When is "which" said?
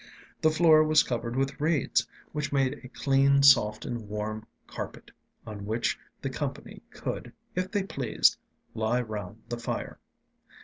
2.31-2.51, 5.67-5.95